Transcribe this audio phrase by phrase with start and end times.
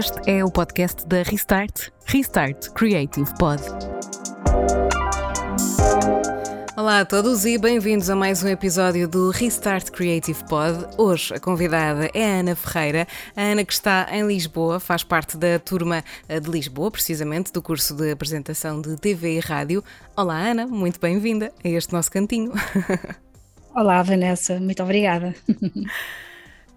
[0.00, 3.62] Este é o podcast da Restart, Restart Creative Pod.
[6.74, 10.86] Olá a todos e bem-vindos a mais um episódio do Restart Creative Pod.
[10.96, 13.06] Hoje a convidada é a Ana Ferreira.
[13.36, 17.60] A Ana que está em Lisboa, faz parte da turma eh, de Lisboa, precisamente, do
[17.60, 19.84] curso de apresentação de TV e rádio.
[20.16, 22.54] Olá Ana, muito bem-vinda a este nosso cantinho.
[23.76, 25.34] Olá Vanessa, muito obrigada.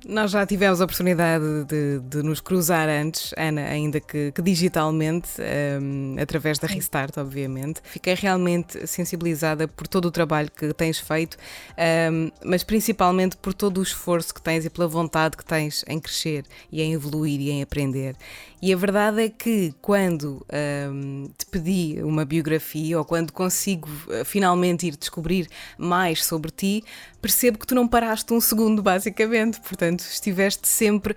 [0.05, 5.29] Nós já tivemos a oportunidade de, de nos cruzar antes, Ana, ainda que, que digitalmente,
[5.81, 7.79] um, através da Restart, obviamente.
[7.85, 11.37] Fiquei realmente sensibilizada por todo o trabalho que tens feito,
[12.11, 15.99] um, mas principalmente por todo o esforço que tens e pela vontade que tens em
[16.01, 18.17] crescer e em evoluir e em aprender.
[18.61, 20.45] E a verdade é que quando
[20.89, 26.81] um, te pedi uma biografia ou quando consigo uh, finalmente ir descobrir mais sobre ti,
[27.21, 29.59] percebo que tu não paraste um segundo, basicamente.
[29.59, 31.15] Portanto, estiveste sempre uh,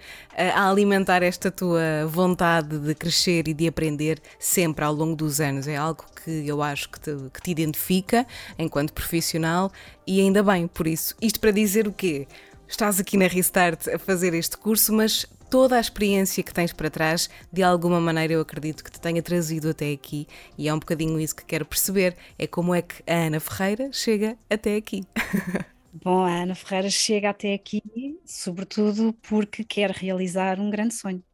[0.55, 5.67] a alimentar esta tua vontade de crescer e de aprender sempre ao longo dos anos.
[5.67, 8.27] É algo que eu acho que te, que te identifica
[8.59, 9.73] enquanto profissional
[10.07, 11.15] e ainda bem por isso.
[11.21, 12.27] Isto para dizer o quê?
[12.69, 16.91] Estás aqui na Restart a fazer este curso, mas toda a experiência que tens para
[16.91, 20.27] trás, de alguma maneira eu acredito que te tenha trazido até aqui
[20.59, 23.91] e é um bocadinho isso que quero perceber, é como é que a Ana Ferreira
[23.93, 25.05] chega até aqui.
[26.03, 27.83] Bom, a Ana Ferreira chega até aqui,
[28.25, 31.25] sobretudo porque quer realizar um grande sonho.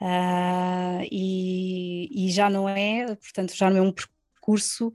[0.00, 4.92] Uh, e, e, já não é, portanto, já não é um percurso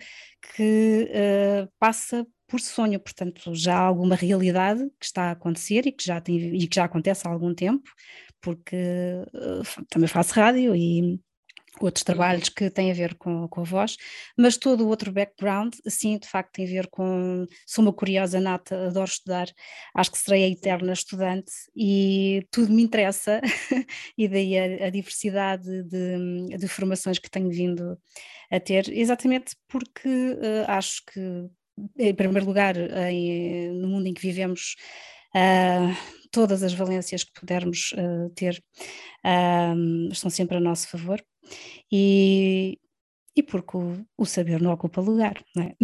[0.55, 5.91] que uh, passa por sonho, portanto, já há alguma realidade que está a acontecer e
[5.91, 7.89] que já, tem, e que já acontece há algum tempo,
[8.39, 8.75] porque
[9.33, 11.19] uh, também faço rádio e
[11.79, 13.97] outros trabalhos que têm a ver com, com a voz,
[14.37, 18.39] mas todo o outro background, sim, de facto tem a ver com, sou uma curiosa
[18.39, 19.47] nata, adoro estudar,
[19.95, 23.41] acho que serei a eterna estudante e tudo me interessa.
[24.17, 27.97] E daí a, a diversidade de, de, formações que tenho vindo
[28.51, 31.49] a ter, exatamente porque uh, acho que,
[31.97, 34.75] em primeiro lugar, em, no mundo em que vivemos,
[35.35, 35.95] uh,
[36.31, 38.63] todas as valências que pudermos uh, ter
[40.11, 41.23] estão sempre a nosso favor
[41.91, 42.79] e,
[43.35, 45.75] e porque o, o, saber não ocupa lugar, não é?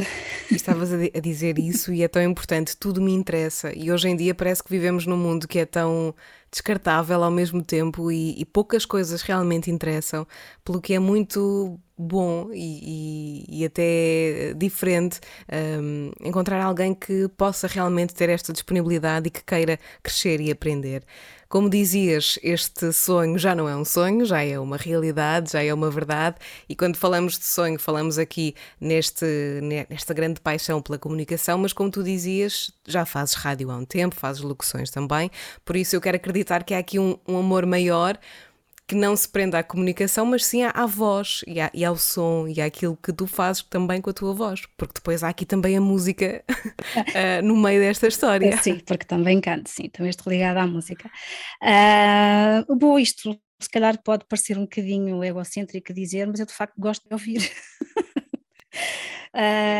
[0.51, 3.71] Estavas a, dizer isso e é tão importante, tudo me interessa.
[3.75, 6.13] E hoje em dia parece que vivemos num mundo que é tão
[6.51, 10.27] descartável ao mesmo tempo e, e poucas coisas realmente interessam,
[10.63, 15.19] pelo que é muito bom e, e, e até diferente
[15.81, 21.03] um, encontrar alguém que possa realmente ter esta disponibilidade e que queira crescer e aprender.
[21.49, 25.73] Como dizias, este sonho já não é um sonho, já é uma realidade, já é
[25.73, 26.35] uma verdade,
[26.69, 29.25] e quando falamos de sonho, falamos aqui neste,
[29.89, 34.13] nesta grande paixão pela comunicação, mas como tu dizias, já fazes rádio há um tempo,
[34.13, 35.31] fazes locuções também,
[35.65, 38.19] por isso eu quero acreditar que há aqui um, um amor maior
[38.89, 41.95] que não se prenda à comunicação, mas sim à, à voz e, à, e, ao
[41.95, 45.45] som e àquilo que tu fazes também com a tua voz, porque depois há aqui
[45.45, 48.57] também a música uh, no meio desta história.
[48.57, 51.07] Sim, porque também canto, sim, também estou ligada à música.
[51.61, 56.73] Uh, bom, isto se calhar pode parecer um bocadinho egocêntrico dizer, mas eu de facto
[56.77, 57.51] gosto de ouvir.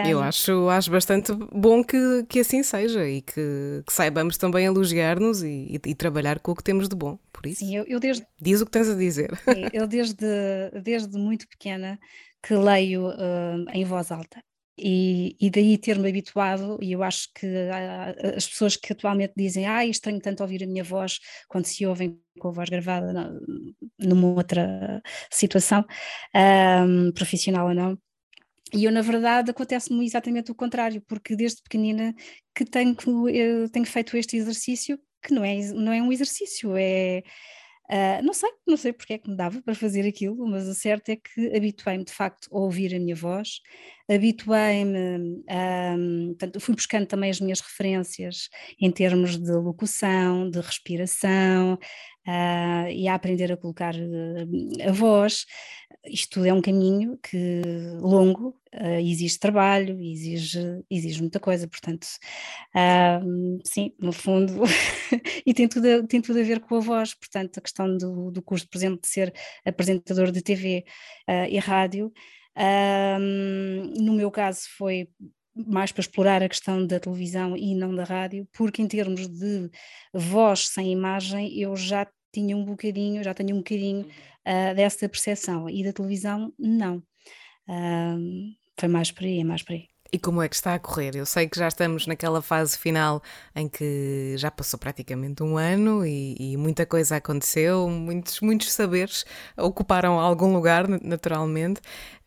[0.10, 5.44] Eu acho, acho bastante bom que, que assim seja e que, que saibamos também elogiar-nos
[5.44, 7.20] e, e, e, trabalhar com o que temos de bom.
[7.34, 9.36] Por isso, sim, eu, eu desde, diz o que tens a dizer.
[9.38, 10.26] Sim, eu desde,
[10.84, 12.00] desde muito pequena
[12.42, 14.42] que leio uh, em voz alta.
[14.82, 19.68] E, e, daí ter-me habituado, e eu acho que uh, as pessoas que atualmente dizem
[19.68, 23.12] ah, estranho tanto ouvir a minha voz quando se ouvem com a voz gravada
[24.00, 25.86] numa outra situação,
[26.34, 27.98] um, profissional ou não,
[28.74, 32.14] e eu, na verdade, acontece-me exatamente o contrário, porque desde pequenina
[32.56, 32.96] que tenho,
[33.72, 37.24] tenho feito este exercício, que não é, não é um exercício, é.
[37.92, 40.76] Uh, não sei, não sei porque é que me dava para fazer aquilo, mas o
[40.76, 43.62] certo é que habituei-me de facto a ouvir a minha voz,
[44.08, 45.44] habituei-me,
[45.98, 48.48] um, fui buscando também as minhas referências
[48.80, 51.80] em termos de locução, de respiração,
[52.30, 55.46] uh, e a aprender a colocar uh, a voz.
[56.06, 57.62] Isto tudo é um caminho que
[58.00, 62.08] longo, uh, exige trabalho, exige, exige muita coisa, portanto,
[63.66, 64.64] sim, no fundo,
[65.46, 68.32] e tem tudo, a, tem tudo a ver com a voz, portanto, a questão do,
[68.32, 69.34] do por exemplo, de ser
[69.66, 70.86] apresentador de TV
[71.50, 72.14] e rádio.
[74.00, 75.10] no meu caso foi
[75.68, 79.70] mais para explorar a questão da televisão e não da rádio, porque em termos de
[80.14, 85.70] voz sem imagem eu já tinha um bocadinho, já tenho um bocadinho uh, dessa percepção
[85.70, 86.98] e da televisão não.
[87.68, 89.88] Uh, foi mais por aí, é mais por aí.
[90.12, 91.16] E como é que está a correr?
[91.16, 93.22] Eu sei que já estamos naquela fase final
[93.56, 99.24] em que já passou praticamente um ano e, e muita coisa aconteceu, muitos, muitos saberes
[99.56, 101.80] ocuparam algum lugar, naturalmente.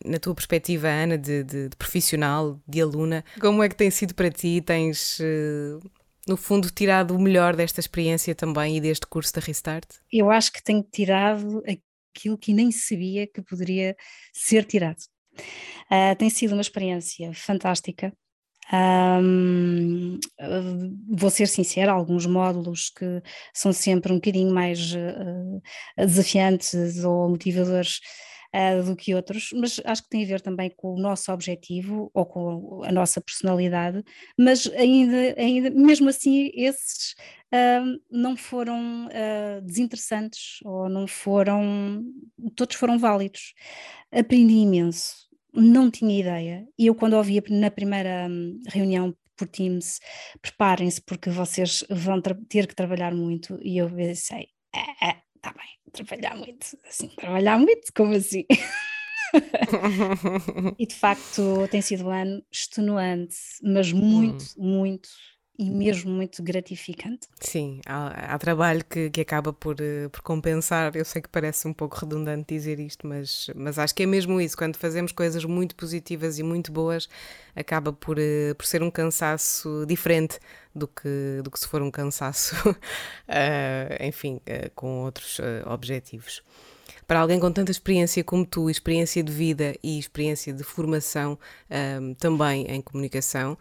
[0.05, 4.15] Na tua perspectiva, Ana, de, de, de profissional, de aluna, como é que tem sido
[4.15, 4.61] para ti?
[4.61, 5.19] Tens.
[5.19, 5.81] Uh,
[6.27, 9.89] no fundo, tirado o melhor desta experiência também e deste curso da Restart?
[10.13, 11.63] Eu acho que tenho tirado
[12.15, 13.97] aquilo que nem sabia que poderia
[14.33, 15.01] ser tirado.
[15.91, 18.13] Uh, tem sido uma experiência fantástica.
[18.73, 20.19] Um,
[21.11, 23.23] vou ser sincera, alguns módulos que
[23.53, 25.61] são sempre um bocadinho mais uh,
[25.97, 28.01] desafiantes ou motivadores
[28.55, 32.11] uh, do que outros, mas acho que tem a ver também com o nosso objetivo
[32.15, 34.03] ou com a nossa personalidade,
[34.39, 37.15] mas ainda, ainda mesmo assim esses
[37.53, 42.05] uh, não foram uh, desinteressantes ou não foram,
[42.57, 43.55] todos foram válidos.
[44.11, 49.99] Aprendi imenso, não tinha ideia, e eu quando ouvi na primeira hum, reunião por Teams,
[50.41, 55.79] preparem-se porque vocês vão ter que trabalhar muito, e eu pensei, é, é, tá bem,
[55.93, 58.47] trabalhar muito, assim, trabalhar muito, como assim?
[60.79, 64.79] e de facto tem sido um ano extenuante, mas muito, hum.
[64.79, 65.09] muito
[65.59, 67.29] e mesmo muito gratificante.
[67.39, 70.97] Sim, há, há trabalho que, que acaba por, eh, por compensar.
[70.97, 74.41] Eu sei que parece um pouco redundante dizer isto, mas, mas acho que é mesmo
[74.41, 74.57] isso.
[74.57, 77.09] Quando fazemos coisas muito positivas e muito boas,
[77.55, 80.41] acaba por, eh, por ser um cansaço diferente
[80.75, 82.75] do que, do que se for um cansaço, uh,
[84.01, 86.43] enfim, uh, com outros uh, objetivos.
[87.07, 91.39] Para alguém com tanta experiência como tu, experiência de vida e experiência de formação
[92.19, 93.59] também em comunicação,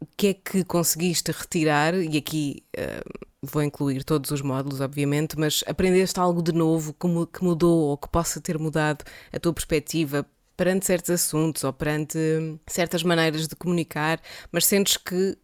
[0.00, 1.94] o que é que conseguiste retirar?
[1.94, 7.06] E aqui uh, vou incluir todos os módulos, obviamente, mas aprendeste algo de novo que,
[7.38, 10.26] que mudou ou que possa ter mudado a tua perspectiva
[10.56, 12.18] perante certos assuntos ou perante
[12.66, 14.20] certas maneiras de comunicar,
[14.52, 15.38] mas sentes que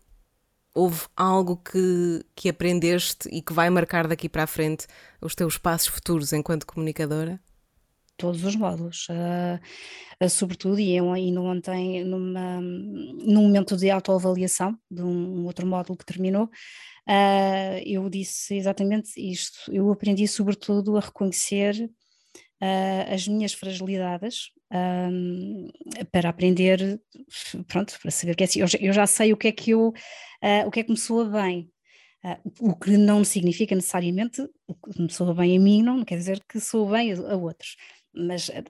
[0.74, 4.86] houve algo que, que aprendeste e que vai marcar daqui para a frente
[5.20, 7.40] os teus passos futuros enquanto comunicadora?
[8.16, 14.78] Todos os módulos, uh, uh, sobretudo, e eu ainda ontem, numa, num momento de autoavaliação
[14.90, 19.70] de um, um outro módulo que terminou, uh, eu disse exatamente isto.
[19.72, 21.90] Eu aprendi, sobretudo, a reconhecer
[23.12, 24.50] as minhas fragilidades.
[24.72, 25.68] Um,
[26.10, 27.00] para aprender,
[27.68, 29.92] pronto, para saber que é assim, eu, eu, já sei o que é que eu,
[30.66, 31.70] o que é que me soa bem,
[32.26, 36.16] Uh, o que não significa necessariamente o que me soa bem a mim, não quer
[36.16, 37.76] dizer que soa bem a, a outros
[38.16, 38.64] mas eh,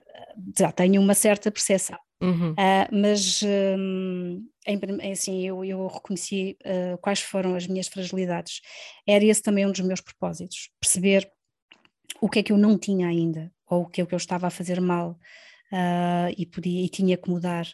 [0.57, 1.97] já tenho uma certa percepção.
[2.21, 2.51] Uhum.
[2.53, 8.61] Uh, mas um, em, assim, eu, eu reconheci uh, quais foram as minhas fragilidades.
[9.07, 11.29] Era esse também um dos meus propósitos, perceber
[12.19, 14.47] o que é que eu não tinha ainda, ou o que é que eu estava
[14.47, 15.11] a fazer mal
[15.71, 17.67] uh, e, podia, e tinha que mudar.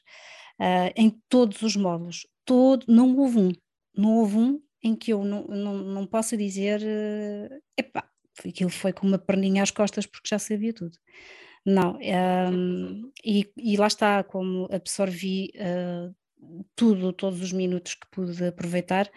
[0.96, 3.52] em todos os módulos, todo, não houve um,
[3.96, 8.06] não houve um em que eu não, não, não possa dizer, uh, epá,
[8.46, 10.98] aquilo foi com uma perninha às costas porque já sabia tudo.
[11.66, 16.14] Não, um, e, e, lá está, como absorvi uh,
[16.76, 19.10] tudo, todos os minutos que pude aproveitar,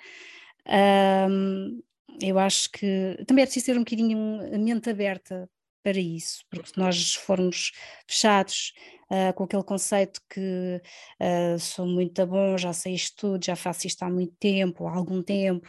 [1.28, 1.82] um,
[2.20, 5.50] eu acho que também é preciso ter um bocadinho a mente aberta
[5.82, 7.72] para isso, porque se nós formos
[8.08, 8.72] fechados
[9.10, 10.80] uh, com aquele conceito que
[11.20, 14.94] uh, sou muito bom, já sei isto tudo, já faço isto há muito tempo, há
[14.94, 15.68] algum tempo,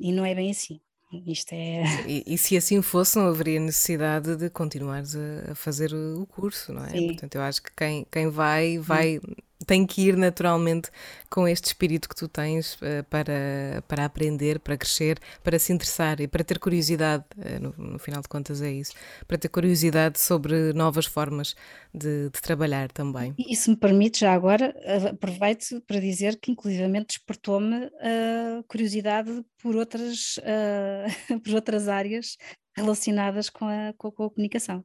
[0.00, 0.80] e não é bem assim.
[1.26, 1.82] Isto é.
[2.06, 6.72] E, e, se assim fosse, não haveria necessidade de continuares a, a fazer o curso,
[6.72, 6.90] não é?
[6.90, 7.06] Sim.
[7.08, 9.18] Portanto, eu acho que quem, quem vai, vai.
[9.18, 10.90] Hum tem que ir naturalmente
[11.28, 16.20] com este espírito que tu tens uh, para, para aprender, para crescer, para se interessar
[16.20, 18.92] e para ter curiosidade, uh, no, no, final de contas é isso,
[19.26, 21.54] para ter curiosidade sobre novas formas
[21.94, 23.34] de, de trabalhar também.
[23.38, 24.74] E, se me permite, já agora,
[25.10, 32.36] aproveito para dizer que inclusivamente despertou-me a curiosidade por outras, uh, por outras áreas
[32.76, 34.84] relacionadas com a, com a, com a comunicação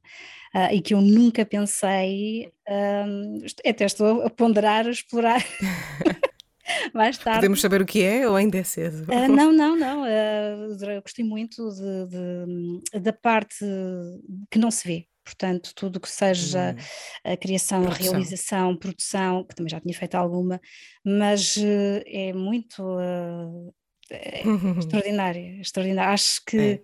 [0.55, 5.43] uh, e que eu nunca pensei, um, até estou a ponderar, a explorar.
[6.93, 7.39] mais tarde.
[7.39, 9.03] Podemos saber o que é ou ainda é cedo?
[9.03, 10.03] Uh, não, não, não.
[10.03, 13.65] Uh, gostei muito de, de, da parte
[14.49, 15.07] que não se vê.
[15.23, 17.31] Portanto, tudo que seja hum.
[17.31, 18.05] a criação, produção.
[18.05, 20.61] a realização, produção, que também já tinha feito alguma,
[21.03, 22.83] mas uh, é muito
[24.11, 24.43] é
[24.77, 26.13] extraordinária, extraordinária.
[26.13, 26.81] Acho que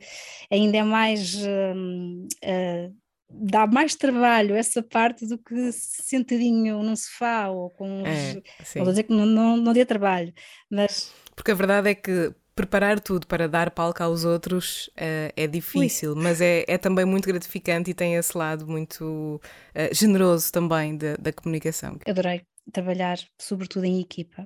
[0.49, 0.55] é.
[0.55, 1.35] ainda é mais.
[1.35, 3.01] Uh, uh,
[3.33, 8.03] dá mais trabalho essa parte do que sentadinho num sofá ou com.
[8.05, 8.41] É,
[8.79, 10.33] vou dizer que não, não, não dê trabalho,
[10.69, 11.13] mas.
[11.35, 16.13] Porque a verdade é que preparar tudo para dar palco aos outros uh, é difícil,
[16.13, 16.21] Ui.
[16.21, 19.41] mas é, é também muito gratificante e tem esse lado muito
[19.73, 21.97] uh, generoso também da, da comunicação.
[22.05, 24.45] Adorei, trabalhar sobretudo em equipa.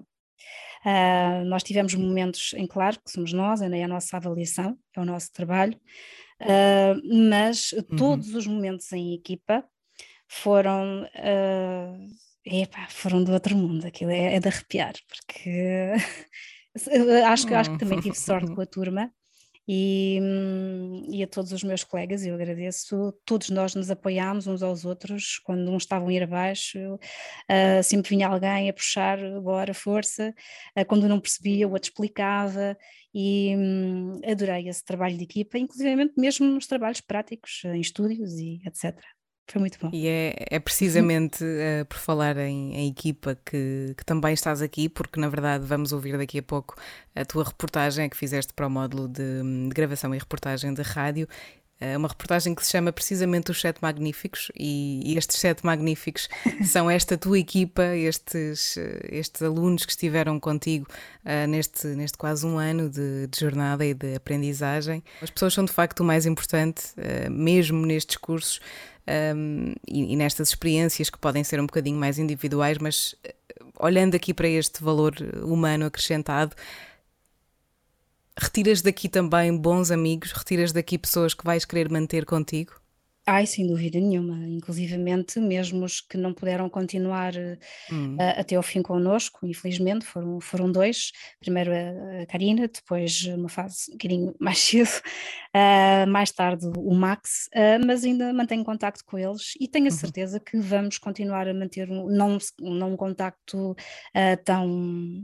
[0.86, 5.06] Uh, nós tivemos momentos em claro que somos nós, é a nossa avaliação, é o
[5.06, 5.76] nosso trabalho,
[6.42, 7.98] uh, mas uhum.
[7.98, 9.66] todos os momentos em equipa
[10.28, 12.08] foram, uh,
[12.46, 15.94] epá, foram do outro mundo, aquilo é, é de arrepiar, porque
[17.26, 19.12] acho, que, acho que também tive sorte com a turma
[19.68, 20.20] e,
[21.10, 25.40] e, a todos os meus colegas, eu agradeço, todos nós nos apoiámos uns aos outros,
[25.40, 30.34] quando uns estavam a ir abaixo, uh, sempre vinha alguém a puxar, bora, força,
[30.78, 32.78] uh, quando não percebia, o outro explicava,
[33.14, 38.62] e um, adorei esse trabalho de equipa, inclusive mesmo nos trabalhos práticos, em estúdios e
[38.66, 38.96] etc.
[39.48, 39.90] Foi muito bom.
[39.94, 44.90] E é, é precisamente uh, por falar em, em equipa que, que, também estás aqui,
[44.90, 46.76] porque na verdade vamos ouvir daqui a pouco
[47.16, 51.28] a tua reportagem que fizeste para o módulo de, de gravação e reportagem de rádio.
[51.80, 56.30] É uma reportagem que se chama precisamente Os Sete Magníficos, e, e estes Sete Magníficos
[56.64, 58.78] são esta tua equipa, estes,
[59.10, 60.88] estes alunos que estiveram contigo
[61.26, 65.04] uh, neste, neste quase um ano de, de, jornada e de aprendizagem.
[65.22, 68.62] As pessoas são de facto o mais importante, uh, mesmo nestes cursos
[69.36, 73.36] um, e, e, nestas experiências que podem ser um bocadinho mais individuais, mas eh,
[73.80, 75.14] olhando aqui para este valor
[75.44, 76.56] humano acrescentado,
[78.38, 82.74] retiras daqui também bons amigos, retiras daqui pessoas que vais querer manter contigo?
[83.28, 87.34] Ai, sem dúvida nenhuma, inclusivamente mesmo os que não puderam continuar
[87.92, 88.16] hum.
[88.18, 93.50] uh, até ao fim connosco, infelizmente, foram, foram dois, primeiro a, a Karina, depois uma
[93.50, 94.92] fase um bocadinho mais cedo,
[95.56, 99.90] uh, mais tarde o Max, uh, mas ainda mantenho contacto com eles e tenho a
[99.90, 99.98] uhum.
[99.98, 103.76] certeza que vamos continuar a manter um, não, não um contacto
[104.44, 105.24] tão,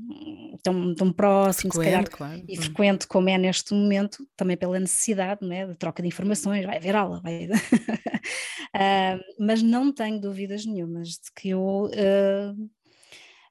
[0.64, 2.44] tão, tão próximo, frequente, calhar, claro.
[2.48, 2.64] e uhum.
[2.64, 6.96] frequente como é neste momento, também pela necessidade né, de troca de informações, vai haver
[6.96, 7.48] aula, vai...
[8.76, 12.54] uh, mas não tenho dúvidas nenhumas de que eu, uh,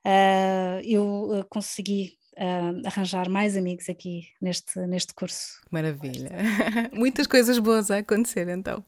[0.07, 2.19] uh, eu consegui
[2.87, 5.61] arranjar mais amigos aqui neste, neste curso.
[5.71, 6.31] Maravilha!
[6.95, 8.83] Muitas coisas boas a acontecer então.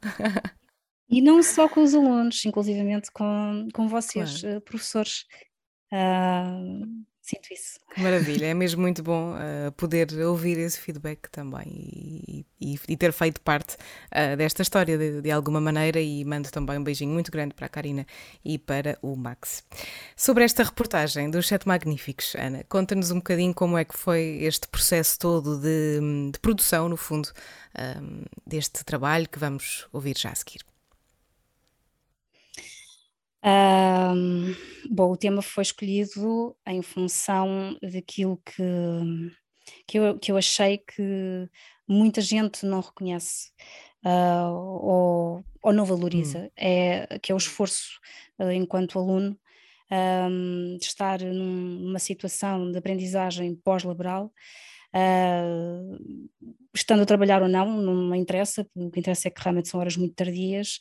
[1.06, 4.60] e não só com os alunos, inclusivamente com, com vocês, claro.
[4.62, 5.26] professores.
[5.92, 7.78] Uh, sinto isso.
[7.96, 13.12] Maravilha, é mesmo muito bom uh, poder ouvir esse feedback também e, e, e ter
[13.12, 17.30] feito parte uh, desta história de, de, alguma maneira e mando também um beijinho muito
[17.30, 18.04] grande para a Karina
[18.44, 19.62] e para o Max.
[20.16, 24.66] Sobre esta reportagem dos Sete Magníficos, Ana, conta-nos um bocadinho como é que foi este
[24.66, 30.30] processo todo de, de produção, no fundo, um, ah, deste trabalho que vamos ouvir já
[30.30, 30.71] a seguir.
[33.44, 34.54] Um,
[34.88, 39.32] bom, o tema foi escolhido em função daquilo que,
[39.86, 41.48] que, eu, que eu achei que
[41.88, 43.50] muita gente não reconhece
[44.04, 46.50] uh, ou, ou não valoriza, hum.
[46.56, 47.98] é, que é o esforço
[48.38, 49.36] uh, enquanto aluno
[49.90, 54.32] um, de estar numa situação de aprendizagem pós-laboral
[54.94, 56.28] Uh,
[56.74, 59.80] estando a trabalhar ou não, não me interessa, o que interessa é que realmente são
[59.80, 60.78] horas muito tardias.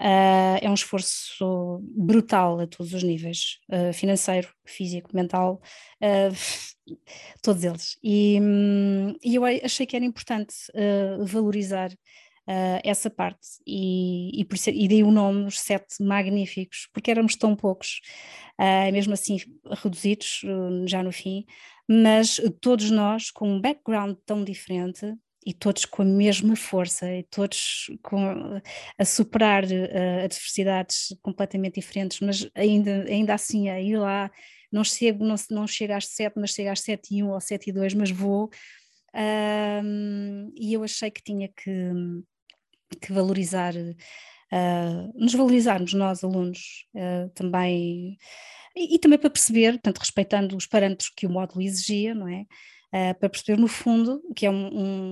[0.00, 5.60] Uh, é um esforço brutal a todos os níveis, uh, financeiro, físico, mental,
[7.42, 7.98] todos eles.
[8.02, 10.54] E, um, eu achei que era importante
[11.24, 11.90] valorizar
[12.48, 17.34] Uh, essa parte e, e, isso, e dei o nome os sete magníficos, porque éramos
[17.34, 18.00] tão poucos,
[18.60, 19.38] uh, mesmo assim
[19.82, 21.44] reduzidos uh, já no fim,
[21.88, 25.14] mas todos nós com um background tão diferente
[25.46, 28.60] e todos com a mesma força e todos com,
[28.98, 34.28] a superar uh, adversidades completamente diferentes, mas ainda, ainda assim a ir lá,
[34.72, 37.70] não chego, não, não chego às sete, mas chego às sete e um ou sete
[37.70, 38.50] e dois, mas vou.
[40.56, 41.92] E eu achei que tinha que,
[43.00, 48.18] que valorizar, uh, nos valorizarmos nós alunos uh, também
[48.76, 52.46] e, também para perceber, portanto, respeitando os parâmetros que o módulo exigia, não é?
[52.92, 54.66] Uh, para perceber no fundo, que é um,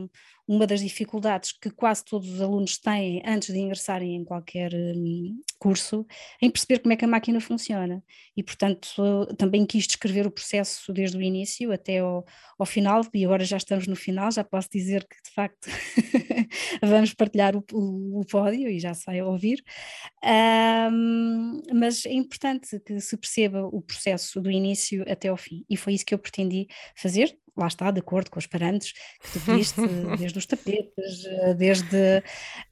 [0.04, 0.08] um,
[0.46, 5.40] uma das dificuldades que quase todos os alunos têm antes de ingressarem em qualquer um,
[5.58, 6.06] curso,
[6.40, 8.04] em perceber como é que a máquina funciona.
[8.36, 12.26] E, portanto, também quis descrever o processo desde o início até ao,
[12.58, 15.66] ao final, e agora já estamos no final, já posso dizer que, de facto,
[16.82, 19.64] vamos partilhar o, o, o, pódio e já se vai ouvir.
[20.22, 25.76] Um, mas é importante que se perceba o processo do início até ao fim, e
[25.76, 29.38] foi isso que eu pretendi fazer, lá está, de acordo com os parâmetros que tu
[29.38, 29.80] viste,
[30.18, 31.24] desde os tapetes,
[31.56, 32.22] desde.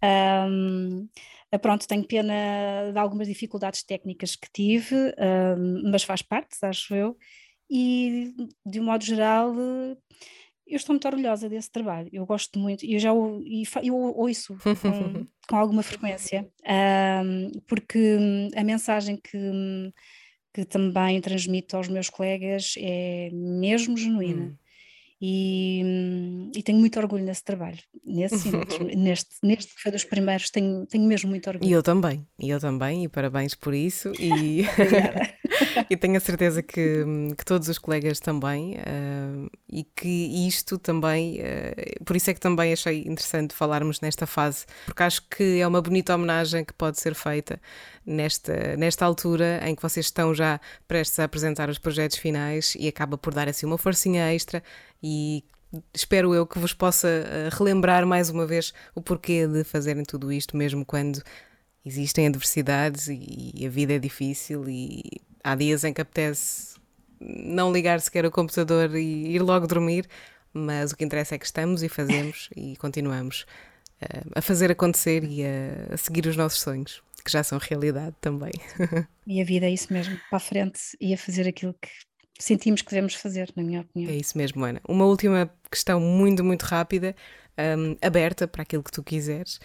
[0.03, 1.09] Um,
[1.53, 6.95] eh, pronto, tenho pena de algumas dificuldades técnicas que tive, um, mas faz parte, acho
[6.95, 7.17] eu,
[7.71, 8.35] e
[8.65, 9.55] de um modo geral.
[10.65, 15.27] Eu estou muito orgulhosa desse trabalho, eu gosto muito, e eu já eu ouço com,
[15.47, 16.51] com alguma frequência,
[17.25, 18.17] um, porque
[18.57, 19.39] a mensagem que,
[20.55, 24.45] que também transmito aos meus colegas é mesmo genuína.
[24.45, 24.62] Hum.
[25.25, 28.51] E, e, tenho muito orgulho nesse trabalho, nesse
[28.97, 31.69] neste, neste que foi dos primeiros, tenho, tenho mesmo muito orgulho.
[31.69, 34.11] E eu também, e eu também, e parabéns por isso.
[34.19, 34.65] E,
[35.91, 37.05] e tenho a certeza que,
[37.37, 42.41] que todos os colegas também, uh, e que isto também, uh, por isso é que
[42.41, 47.01] também achei interessante falarmos nesta fase, porque acho que é uma bonita homenagem que pode
[47.01, 47.61] ser feita
[48.05, 52.89] nesta, nesta altura em que vocês estão já prestes a apresentar os projetos finais e
[52.89, 54.63] acaba por dar assim uma forcinha extra
[55.03, 55.45] e
[55.95, 60.33] espero eu que vos possa eh, relembrar mais uma vez o porquê de fazerem tudo
[60.33, 61.23] isto, mesmo quando
[61.85, 65.03] existem adversidades e a vida é difícil e
[65.43, 66.77] há dias em que apetece
[67.21, 70.09] não ligar sequer o computador e ir logo dormir,
[70.53, 73.47] mas o que interessa é que estamos e fazemos e continuamos
[74.03, 78.17] uh, a fazer acontecer e a, a seguir os nossos sonhos que já são realidade
[78.21, 78.53] também.
[79.25, 81.89] E a vida é isso mesmo, para a frente e a fazer aquilo que
[82.41, 84.11] sentimos que devemos fazer, na minha opinião.
[84.11, 84.81] É isso mesmo, Ana.
[84.89, 87.15] Uma última questão muito, muito rápida,
[87.79, 89.61] um, aberta para aquilo que tu quiseres.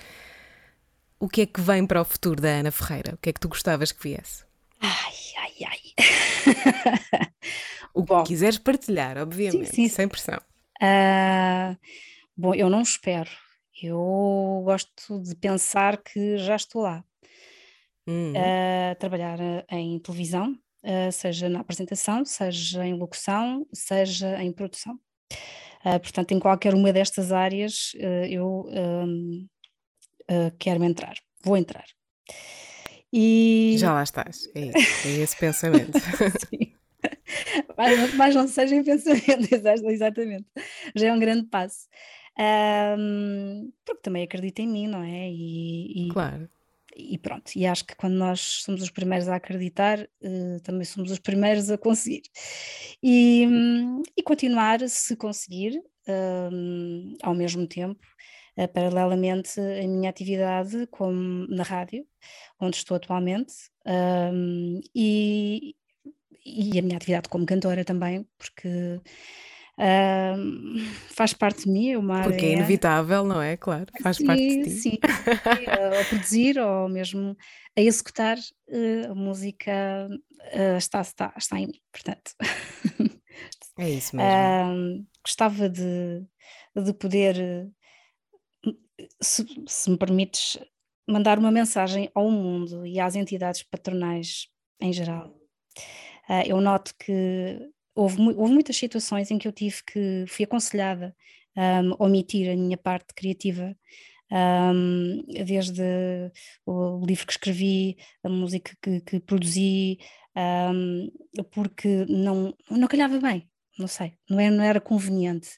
[1.19, 3.15] O que é que vem para o futuro da Ana Ferreira?
[3.15, 4.45] O que é que tu gostavas que viesse?
[4.79, 5.79] Ai, ai, ai.
[7.93, 9.89] o que Bom, quiseres partilhar, obviamente, sim, sim.
[9.89, 10.39] sem pressão.
[10.81, 11.75] Uh,
[12.35, 13.29] bom, eu não espero.
[13.81, 17.03] Eu gosto de pensar que já estou lá
[18.07, 18.33] hum.
[18.35, 20.57] a trabalhar eh, em televisão,
[21.11, 24.99] seja na apresentação, seja em locução, seja em produção.
[26.01, 27.91] Portanto, em qualquer uma destas áreas
[28.27, 29.47] eu um,
[30.57, 31.85] quero entrar, vou entrar.
[33.11, 33.75] E...
[33.77, 35.97] Já lá estás, é, é esse pensamento.
[36.49, 36.73] Sim.
[37.77, 39.47] Mas, mas, não seja em pensamento,
[39.89, 40.45] exatamente.
[40.95, 41.87] Já é um grande passo.
[42.39, 45.29] Um, porque também acredito em mim, não é?
[45.29, 46.49] E, e, claro
[46.97, 51.11] e pronto, e acho que quando nós somos os primeiros a acreditar, uh, também somos
[51.11, 52.23] os primeiros a conseguir.
[53.03, 55.79] E, um, e continuar, se conseguir,
[56.51, 58.01] um, ao mesmo tempo,
[58.57, 62.05] uh, paralelamente a minha atividade como na rádio,
[62.59, 63.53] onde estou atualmente,
[63.85, 65.75] um, e,
[66.45, 69.01] e a minha atividade como cantora também, porque
[69.77, 70.79] Uh,
[71.13, 73.55] faz parte de mim, é uma Porque é inevitável, não é?
[73.55, 74.69] Claro, faz sim, parte de ti.
[74.71, 74.97] Sim,
[76.01, 77.37] a produzir ou mesmo
[77.77, 82.31] a executar uh, a música uh, está, está, está em mim, portanto.
[83.77, 85.05] É isso mesmo.
[85.23, 86.25] gostava de,
[86.75, 87.69] de poder,
[89.21, 90.57] se, se me permites,
[91.07, 94.47] mandar uma mensagem ao mundo e às entidades patronais
[94.79, 95.33] em geral.
[96.45, 101.15] eu noto que houve, houve muitas situações em que eu tive que, fui aconselhada
[101.55, 103.75] um, a omitir a minha parte criativa,
[104.31, 105.81] um, desde
[106.65, 109.97] o livro que escrevi, a música que, que produzi,
[110.35, 111.09] um,
[111.51, 115.49] porque não, não calhava bem, não sei, não era, não era conveniente.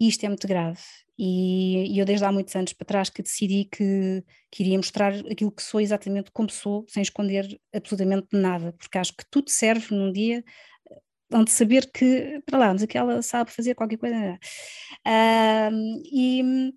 [0.00, 0.80] E isto é muito grave.
[1.18, 5.12] E, e, eu, desde há muitos anos para trás, que decidi que, que iria mostrar
[5.30, 9.94] aquilo que sou exatamente como sou, sem esconder absolutamente nada, porque acho que tudo serve
[9.94, 10.44] num dia
[11.32, 14.38] onde saber que, para lá, mas que ela sabe fazer qualquer coisa.
[15.06, 16.72] Uh, e,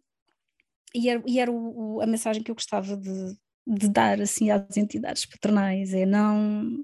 [0.96, 4.78] e era, e era o, a mensagem que eu gostava de, de dar assim às
[4.78, 6.84] entidades patronais, é não,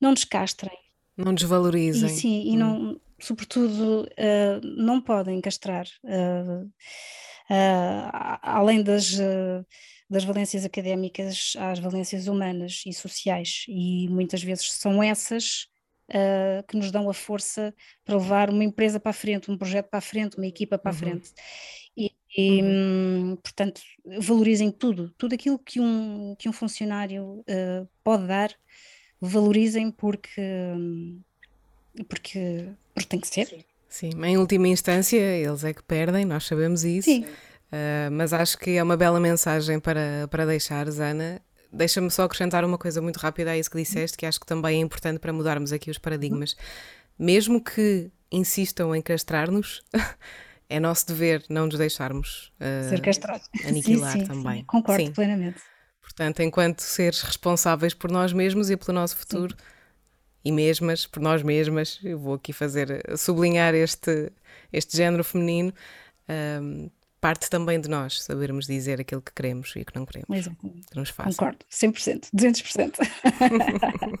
[0.00, 0.76] não descastrem.
[1.16, 2.10] Não desvalorizem.
[2.10, 2.58] E, sim, e hum.
[2.58, 5.86] não, sobretudo, uh, não podem castrar.
[6.04, 6.70] Uh,
[8.42, 9.16] além das
[10.08, 15.66] das valências académicas às valências humanas e sociais, e muitas vezes são essas
[16.10, 17.74] uh, que nos dão a força
[18.04, 20.90] para levar uma empresa para a frente, um projeto para a frente, uma equipa para
[20.90, 20.98] a uhum.
[20.98, 21.32] frente.
[21.96, 23.36] E, e uhum.
[23.42, 23.80] portanto,
[24.20, 28.54] valorizem tudo, tudo aquilo que um, que um funcionário uh, pode dar,
[29.20, 30.40] valorizem porque,
[32.04, 33.64] porque, porque tem que ser.
[33.88, 37.10] Sim, em última instância, eles é que perdem, nós sabemos isso.
[37.10, 37.24] Sim.
[37.24, 41.40] Uh, mas acho que é uma bela mensagem para, para deixar, Ana,
[41.72, 44.78] Deixa-me só acrescentar uma coisa muito rápida a isso que disseste, que acho que também
[44.78, 46.56] é importante para mudarmos aqui os paradigmas.
[47.18, 49.82] Mesmo que insistam em castrar-nos,
[50.68, 53.48] é nosso dever não nos deixarmos uh, Ser castrados.
[53.64, 54.58] aniquilar sim, sim, também.
[54.58, 55.12] Sim, concordo sim.
[55.12, 55.60] plenamente.
[56.00, 59.54] Portanto, enquanto seres responsáveis por nós mesmos e pelo nosso futuro,
[60.46, 64.30] e mesmas, por nós mesmas, eu vou aqui fazer, sublinhar este,
[64.72, 65.74] este género feminino,
[66.62, 66.88] um,
[67.20, 70.38] parte também de nós sabermos dizer aquilo que queremos e o que não queremos.
[70.38, 70.86] Exatamente.
[70.86, 71.30] Que nos faça.
[71.30, 72.94] Concordo, 100%, 200%.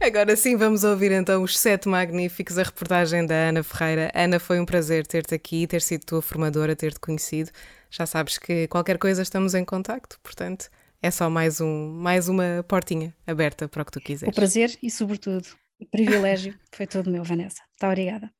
[0.00, 4.12] Agora sim, vamos ouvir então os sete magníficos, a reportagem da Ana Ferreira.
[4.14, 7.50] Ana, foi um prazer ter-te aqui, ter sido tua formadora, ter-te conhecido.
[7.90, 10.70] Já sabes que qualquer coisa estamos em contacto, portanto,
[11.02, 14.32] é só mais, um, mais uma portinha aberta para o que tu quiseres.
[14.32, 15.46] O prazer e, sobretudo,
[15.80, 17.62] o privilégio foi todo meu, Vanessa.
[17.70, 18.30] Muito obrigada.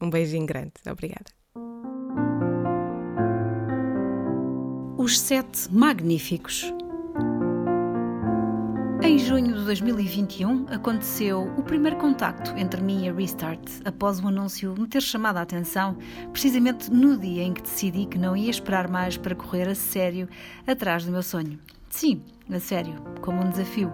[0.00, 0.72] Um beijinho grande.
[0.90, 1.30] Obrigada.
[4.98, 6.72] Os Sete Magníficos.
[9.02, 14.28] Em junho de 2021 aconteceu o primeiro contacto entre mim e a Restart após o
[14.28, 15.96] anúncio me ter chamado a atenção,
[16.32, 20.28] precisamente no dia em que decidi que não ia esperar mais para correr a sério
[20.66, 21.58] atrás do meu sonho.
[21.90, 23.92] Sim, a sério, como um desafio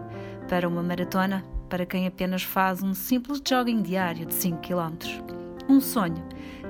[0.48, 4.94] para uma maratona para quem apenas faz um simples jogging diário de 5 km.
[5.68, 6.22] Um sonho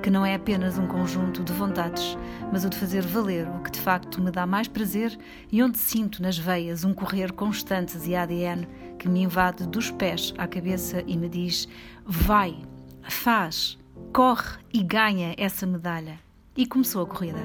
[0.03, 2.17] que não é apenas um conjunto de vontades,
[2.51, 5.17] mas o de fazer valer o que de facto me dá mais prazer
[5.49, 8.67] e onde sinto nas veias um correr constante de ADN
[8.99, 11.69] que me invade dos pés à cabeça e me diz:
[12.05, 12.57] vai,
[13.03, 13.79] faz,
[14.11, 16.19] corre e ganha essa medalha.
[16.57, 17.39] E começou a corrida.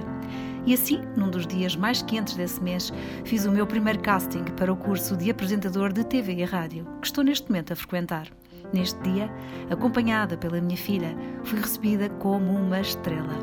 [0.66, 2.92] E assim, num dos dias mais quentes desse mês,
[3.24, 7.06] fiz o meu primeiro casting para o curso de apresentador de TV e rádio, que
[7.06, 8.28] estou neste momento a frequentar.
[8.72, 9.30] Neste dia,
[9.70, 13.34] acompanhada pela minha filha, fui recebida como uma estrela.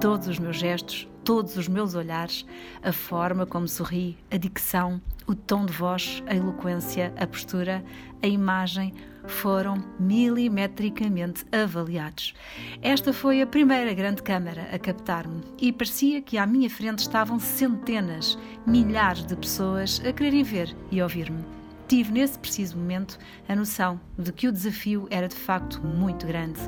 [0.00, 2.44] Todos os meus gestos, todos os meus olhares,
[2.82, 7.84] a forma como sorri, a dicção, o tom de voz, a eloquência, a postura,
[8.20, 8.92] a imagem
[9.26, 12.34] foram milimetricamente avaliados.
[12.82, 17.38] Esta foi a primeira grande câmara a captar-me e parecia que à minha frente estavam
[17.38, 21.61] centenas, milhares de pessoas a quererem ver e ouvir-me
[21.92, 26.58] tive nesse preciso momento a noção de que o desafio era de facto muito grande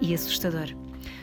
[0.00, 0.66] e assustador.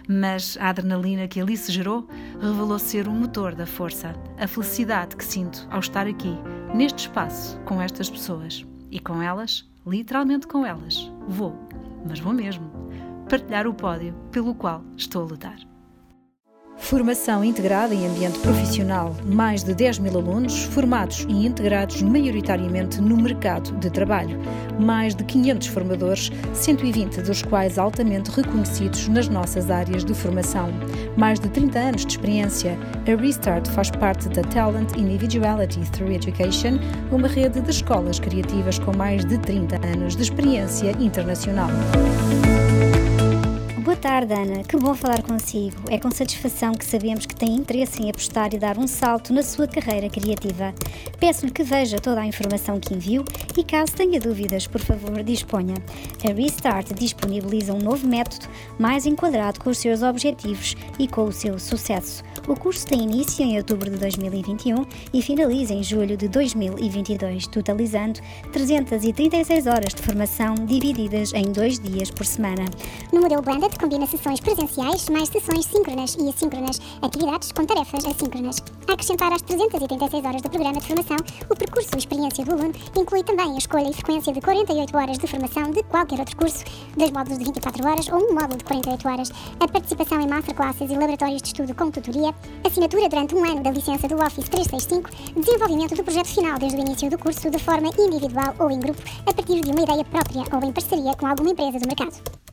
[0.08, 2.08] Mas a adrenalina que ali se gerou
[2.40, 6.34] revelou ser o motor da força, a felicidade que sinto ao estar aqui,
[6.74, 8.66] neste espaço, com estas pessoas.
[8.90, 11.54] E com elas, literalmente com elas, vou,
[12.08, 12.72] mas vou mesmo,
[13.28, 15.73] partilhar o pódio pelo qual estou a lutar.
[16.84, 19.16] Formação integrada em ambiente profissional.
[19.26, 24.38] Mais de 10 mil alunos formados e integrados maioritariamente no mercado de trabalho.
[24.78, 30.70] Mais de 500 formadores, 120 dos quais altamente reconhecidos nas nossas áreas de formação.
[31.16, 32.78] Mais de 30 anos de experiência.
[33.08, 36.78] A Restart faz parte da Talent Individuality Through Education,
[37.12, 41.70] uma rede de escolas criativas com mais de 30 anos de experiência internacional.
[44.04, 44.66] Tarde, Ana.
[44.66, 45.78] Que bom falar consigo.
[45.90, 49.42] É com satisfação que sabemos que tem interesse em apostar e dar um salto na
[49.42, 50.74] sua carreira criativa.
[51.22, 53.24] Peço-lhe que veja toda a informação que envio
[53.58, 55.76] e, caso tenha dúvidas, por favor, disponha.
[56.30, 58.46] A Restart disponibiliza um novo método
[58.78, 62.26] mais enquadrado com os seus objetivos e com o seu sucesso.
[62.46, 68.20] O curso tem início em outubro de 2021 e finaliza em julho de 2022, totalizando
[68.52, 72.66] 336 horas de formação divididas em dois dias por semana.
[73.14, 78.58] No modelo Blended, combina sessões presenciais mais sessões síncronas e assíncronas, atividades com tarefas assíncronas.
[78.90, 81.18] A acrescentar às 386 horas do programa de formação,
[81.50, 85.18] o percurso e experiência do aluno inclui também a escolha e frequência de 48 horas
[85.18, 86.66] de formação de qualquer outro curso,
[86.98, 90.92] dois módulos de 24 horas ou um módulo de 48 horas, a participação em masterclasses
[90.92, 92.33] e laboratórios de estudo com tutoria,
[92.64, 96.82] assinatura durante um ano da licença do Office 365, desenvolvimento do projeto final desde o
[96.82, 100.44] início do curso de forma individual ou em grupo, a partir de uma ideia própria
[100.52, 102.44] ou em parceria com alguma empresa do mercado.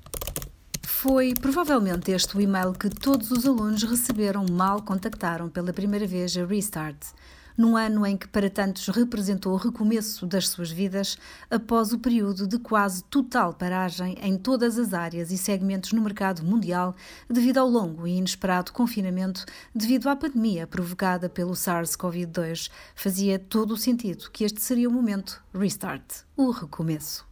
[0.83, 6.37] Foi provavelmente este o e-mail que todos os alunos receberam mal contactaram pela primeira vez
[6.37, 6.99] a Restart,
[7.61, 11.19] num ano em que para tantos representou o recomeço das suas vidas
[11.51, 16.43] após o período de quase total paragem em todas as áreas e segmentos no mercado
[16.43, 16.97] mundial
[17.29, 19.45] devido ao longo e inesperado confinamento
[19.75, 22.71] devido à pandemia provocada pelo SARS-CoV-2.
[22.95, 27.30] Fazia todo o sentido que este seria o momento Restart, o recomeço.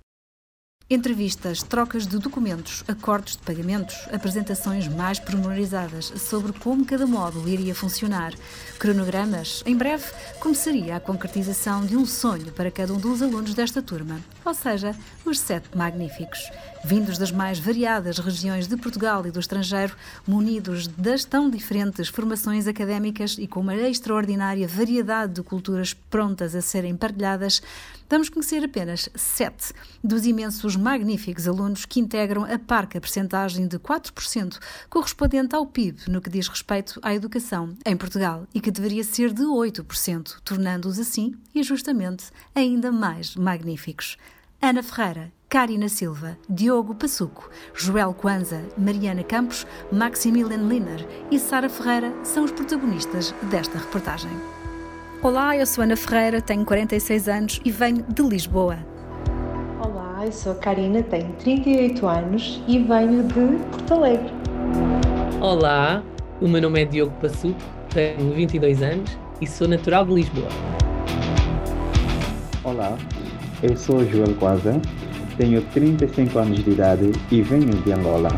[0.91, 7.75] Entrevistas, trocas de documentos, acordos de pagamentos, apresentações mais pormenorizadas sobre como cada módulo iria
[7.75, 8.33] funcionar,
[8.79, 9.63] cronogramas.
[9.67, 10.07] Em breve
[10.41, 14.97] começaria a concretização de um sonho para cada um dos alunos desta turma, ou seja,
[15.27, 16.41] os sete magníficos.
[16.85, 22.69] Vindos das mais variadas regiões de Portugal e do estrangeiro, munidos das tão diferentes formações
[22.69, 27.61] académicas e com uma extraordinária variedade de culturas prontas a serem partilhadas,
[28.09, 34.59] vamos conhecer apenas sete dos imensos magníficos alunos que integram a parca percentagem de 4%
[34.89, 39.33] correspondente ao PIB no que diz respeito à educação em Portugal e que deveria ser
[39.33, 44.17] de 8%, tornando-os assim e justamente ainda mais magníficos.
[44.61, 52.13] Ana Ferreira, Karina Silva, Diogo Passuco, Joel Kwanza, Mariana Campos, Maximilian Liner e Sara Ferreira
[52.23, 54.31] são os protagonistas desta reportagem.
[55.23, 58.77] Olá, eu sou Ana Ferreira, tenho 46 anos e venho de Lisboa.
[59.83, 64.31] Olá, eu sou a Karina, tenho 38 anos e venho de Porto Alegre.
[65.41, 66.03] Olá,
[66.43, 67.59] o meu nome é Diogo Passuco,
[67.89, 70.49] tenho 22 anos e sou natural de Lisboa.
[72.63, 72.99] Olá,
[73.63, 74.79] eu sou Joel Quaza,
[75.39, 78.29] tenho 35 anos de idade e venho de Angola.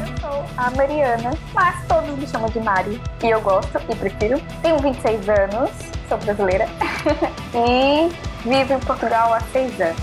[0.00, 2.98] Eu sou a Mariana, mas todos me chamam de Mari.
[3.22, 4.40] E eu gosto e prefiro.
[4.62, 5.70] Tenho 26 anos,
[6.08, 6.66] sou brasileira
[7.54, 8.08] e
[8.48, 9.96] vivo em Portugal há 6 anos.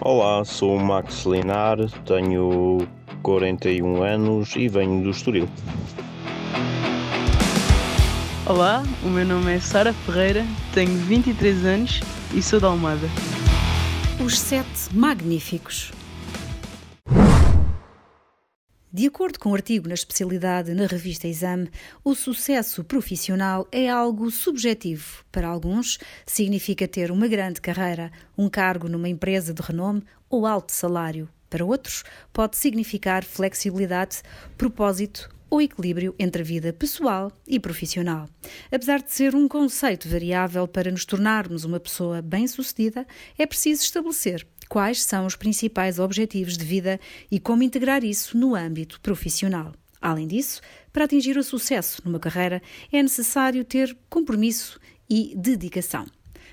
[0.00, 2.86] Olá, sou o Max Linar, tenho
[3.22, 5.48] 41 anos e venho do Estoril.
[8.44, 12.00] Olá, o meu nome é Sara Ferreira, tenho 23 anos
[12.34, 13.06] e sou da Almada.
[14.24, 15.92] Os Sete Magníficos.
[18.92, 21.70] De acordo com o um artigo na especialidade na revista Exame,
[22.02, 25.24] o sucesso profissional é algo subjetivo.
[25.30, 30.72] Para alguns, significa ter uma grande carreira, um cargo numa empresa de renome ou alto
[30.72, 31.28] salário.
[31.48, 34.22] Para outros, pode significar flexibilidade,
[34.58, 38.28] propósito ou equilíbrio entre a vida pessoal e profissional.
[38.72, 43.06] Apesar de ser um conceito variável para nos tornarmos uma pessoa bem-sucedida,
[43.38, 46.98] é preciso estabelecer quais são os principais objetivos de vida
[47.30, 49.72] e como integrar isso no âmbito profissional.
[50.00, 50.60] Além disso,
[50.92, 52.60] para atingir o sucesso numa carreira,
[52.92, 56.04] é necessário ter compromisso e dedicação.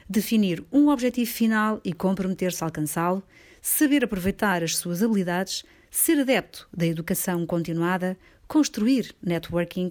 [0.08, 3.24] Definir um objetivo final e comprometer-se a alcançá-lo,
[3.64, 8.16] saber aproveitar as suas habilidades, ser adepto da educação continuada,
[8.52, 9.88] construir networking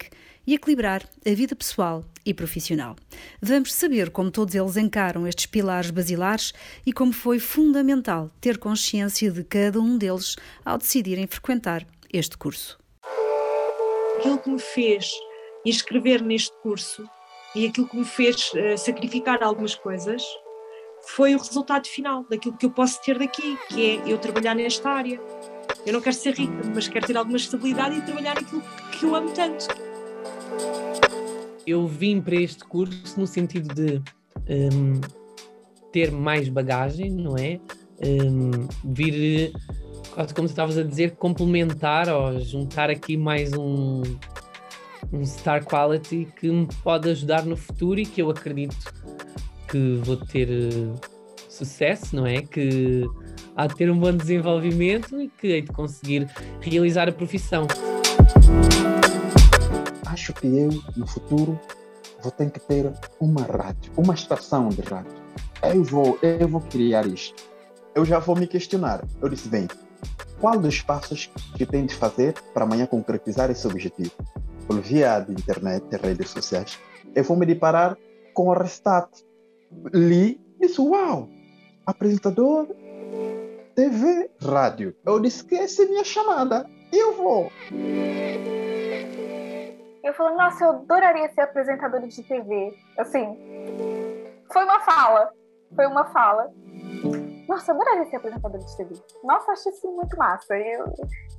[0.47, 2.95] e equilibrar a vida pessoal e profissional.
[3.41, 6.53] Vamos saber como todos eles encaram estes pilares basilares
[6.85, 12.79] e como foi fundamental ter consciência de cada um deles ao decidirem frequentar este curso.
[14.19, 15.11] Aquilo que me fez
[15.65, 17.09] inscrever neste curso
[17.57, 20.23] e aquilo que me fez uh, sacrificar algumas coisas
[21.07, 24.91] foi o resultado final daquilo que eu posso ter daqui, que é eu trabalhar nesta
[24.91, 25.19] área
[25.87, 28.63] eu não quero ser rica, mas quero ter alguma estabilidade e trabalhar naquilo
[28.93, 29.67] que eu amo tanto.
[31.67, 34.03] Eu vim para este curso no sentido de
[34.49, 35.01] um,
[35.93, 37.61] ter mais bagagem, não é?
[38.03, 39.53] Um, vir,
[40.35, 44.03] como tu estavas a dizer, complementar ou juntar aqui mais um,
[45.13, 48.77] um star quality que me pode ajudar no futuro e que eu acredito
[49.69, 50.95] que vou ter uh,
[51.49, 52.43] sucesso, não é?
[52.43, 53.05] Que
[53.69, 56.29] de ter um bom desenvolvimento e que hei de conseguir
[56.61, 57.67] realizar a profissão.
[60.07, 61.59] Acho que eu, no futuro,
[62.23, 65.13] vou ter que ter uma rádio, uma estação de rádio.
[65.63, 67.43] Eu vou, eu vou criar isto.
[67.95, 69.05] Eu já vou me questionar.
[69.21, 69.69] Eu disse, bem,
[70.41, 74.13] qual dos passos que tenho de fazer para amanhã concretizar esse objetivo?
[74.67, 76.79] Por via de internet e redes sociais.
[77.15, 77.97] Eu vou me deparar
[78.33, 79.11] com o Restart.
[79.93, 81.29] Li disse, uau,
[81.85, 82.69] apresentador
[83.75, 84.95] TV, rádio.
[85.05, 86.69] Eu disse que essa é minha chamada.
[86.93, 87.51] Eu vou.
[90.03, 92.77] Eu falei, nossa, eu adoraria ser apresentadora de TV.
[92.99, 93.39] Assim,
[94.53, 95.33] foi uma fala.
[95.75, 96.53] Foi uma fala.
[97.49, 98.95] Nossa, eu adoraria ser apresentadora de TV.
[99.25, 100.57] Nossa, acho isso muito massa.
[100.57, 100.85] Eu,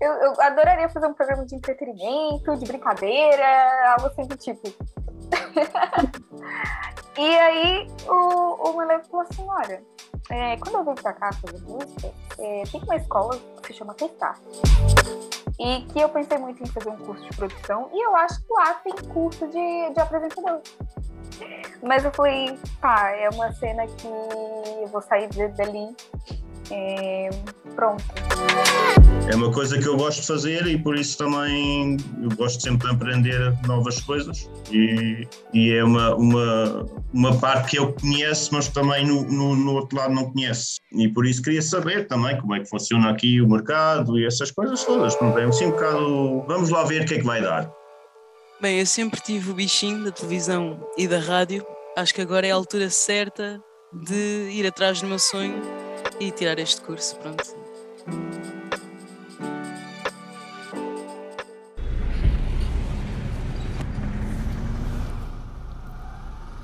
[0.02, 4.68] eu, eu adoraria fazer um programa de entretenimento, de brincadeira, algo assim do tipo.
[7.18, 9.82] e aí o, o Melevo falou assim, olha,
[10.32, 13.94] é, quando eu vim pra cá fazer música, é, tem uma escola que se chama
[13.94, 14.40] Testar.
[15.60, 18.54] E que eu pensei muito em fazer um curso de produção, e eu acho que
[18.54, 20.62] lá tem curso de, de apresentador.
[21.84, 25.96] Mas eu falei, tá, é uma cena que eu vou sair dali
[26.72, 27.30] é,
[27.76, 28.04] pronto.
[29.30, 32.88] É uma coisa que eu gosto de fazer e por isso também eu gosto sempre
[32.88, 38.68] de aprender novas coisas e, e é uma, uma, uma parte que eu conheço, mas
[38.68, 40.80] também no, no, no, outro lado não conheço.
[40.92, 44.52] E por isso queria saber também como é que funciona aqui o mercado e essas
[44.52, 45.16] coisas todas.
[45.16, 46.44] Pronto, é assim um bocado.
[46.48, 47.72] Vamos lá ver o que é que vai dar.
[48.60, 51.66] Bem, eu sempre tive o bichinho da televisão e da rádio.
[51.98, 53.62] Acho que agora é a altura certa
[53.94, 55.81] de ir atrás do meu sonho
[56.22, 57.44] e tirar este curso, pronto.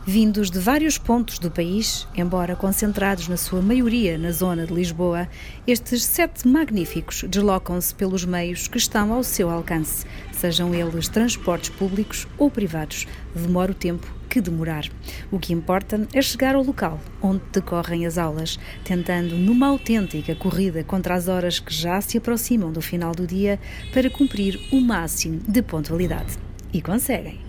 [0.06, 5.28] Vindos de vários pontos do país, embora concentrados na sua maioria na zona de Lisboa,
[5.66, 12.28] estes sete magníficos deslocam-se pelos meios que estão ao seu alcance, sejam eles transportes públicos
[12.38, 13.08] ou privados.
[13.36, 14.86] Demora o tempo que demorar.
[15.32, 20.84] O que importa é chegar ao local onde decorrem as aulas, tentando numa autêntica corrida
[20.84, 23.60] contra as horas que já se aproximam do final do dia
[23.94, 26.38] para cumprir o máximo de pontualidade.
[26.74, 27.40] E conseguem.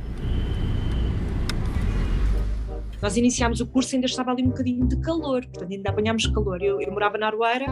[3.00, 6.62] Nós iniciámos o curso ainda estava ali um bocadinho de calor, portanto ainda apanhámos calor.
[6.62, 7.66] Eu, eu morava na Arueira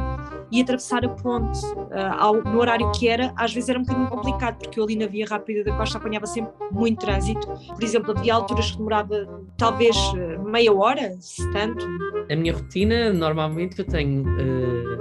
[0.51, 4.09] e atravessar a ponte uh, ao, no horário que era, às vezes era um bocadinho
[4.09, 7.47] complicado, porque eu ali na via rápida da costa apanhava sempre muito trânsito.
[7.47, 11.87] Por exemplo, havia alturas que demorava talvez uh, meia hora, se tanto.
[12.31, 14.96] A minha rotina, normalmente eu tenho uh,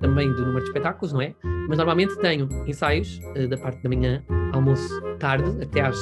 [0.00, 1.34] também do número de espetáculos, não é?
[1.68, 5.96] Mas normalmente tenho ensaios da parte da manhã, almoço tarde, até às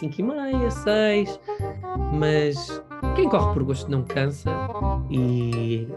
[0.00, 1.40] 5 e meia, 6,
[2.12, 2.82] mas
[3.16, 4.50] quem corre por gosto não cansa
[5.10, 5.88] e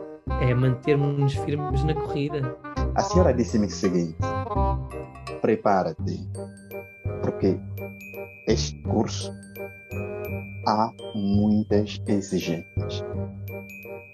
[0.41, 2.57] é mantermos-nos firmes na corrida.
[2.95, 4.17] A senhora disse-me o seguinte:
[5.41, 6.29] prepara-te,
[7.21, 7.59] porque
[8.47, 9.31] este curso
[10.67, 13.03] há muitas exigências.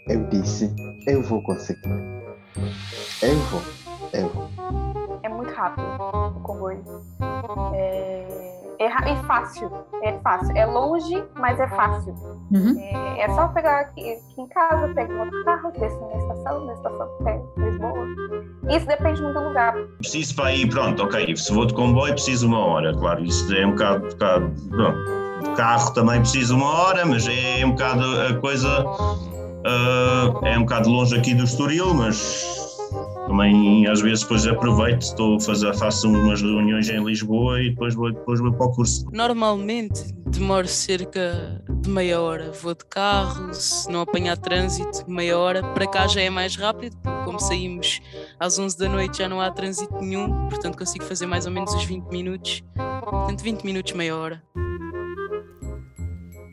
[0.08, 0.74] Eu disse,
[1.08, 2.18] eu vou conseguir.
[3.22, 3.62] Eu vou,
[4.14, 4.50] eu vou.
[5.24, 5.86] É muito rápido
[6.36, 6.84] o comboio.
[7.74, 8.48] É
[8.80, 9.72] é, e fácil.
[10.04, 10.56] É fácil.
[10.56, 12.14] É longe, mas é fácil.
[12.52, 12.80] Uhum.
[12.80, 16.66] É, é, só pegar aqui, aqui, em casa, pega um outro carro, desce na estação,
[16.66, 18.08] na estação pega Lisboa.
[18.70, 19.76] Isso depende muito do lugar.
[19.98, 21.36] Preciso para ir, pronto, ok.
[21.36, 23.24] Se vou de comboio, preciso uma hora, claro.
[23.24, 24.06] Isso é um bocado.
[24.06, 24.54] Um bocado
[25.42, 28.86] De carro também preciso uma hora, mas é um bocado a coisa.
[29.68, 32.46] Uh, é um bocado longe aqui do Estoril, mas
[33.28, 37.94] também às vezes depois aproveito, estou a fazer, faço umas reuniões em Lisboa e depois
[37.94, 39.06] vou, depois vou para o curso.
[39.12, 45.62] Normalmente demoro cerca de meia hora, vou de carro, se não apanhar trânsito, meia hora,
[45.62, 48.00] para cá já é mais rápido, porque como saímos
[48.40, 51.74] às 11 da noite já não há trânsito nenhum, portanto consigo fazer mais ou menos
[51.74, 52.64] os 20 minutos,
[53.04, 54.42] portanto 20 minutos, meia hora.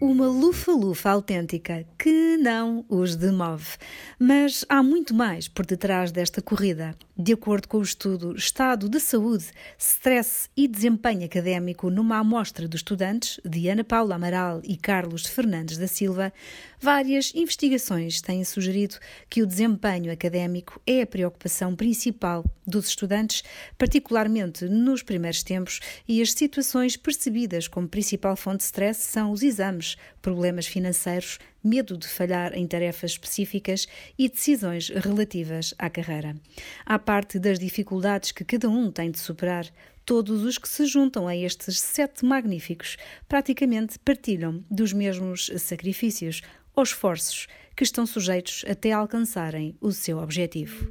[0.04, 3.78] Uma lufa-lufa autêntica que não os demove.
[4.18, 6.94] Mas há muito mais por detrás desta corrida.
[7.16, 9.46] De acordo com o estudo Estado de Saúde,
[9.78, 15.78] Stress e Desempenho Académico numa amostra de estudantes de Ana Paula Amaral e Carlos Fernandes
[15.78, 16.34] da Silva,
[16.80, 18.96] várias investigações têm sugerido
[19.28, 23.42] que o desempenho académico é a preocupação principal dos estudantes,
[23.76, 29.42] particularmente nos primeiros tempos, e as situações percebidas como principal fonte de stress são os
[29.42, 33.86] exames, problemas financeiros, medo de falhar em tarefas específicas
[34.18, 36.36] e decisões relativas à carreira.
[36.84, 39.66] À parte das dificuldades que cada um tem de superar,
[40.04, 46.42] todos os que se juntam a estes sete magníficos praticamente partilham dos mesmos sacrifícios
[46.74, 50.86] ou esforços que estão sujeitos até alcançarem o seu objetivo.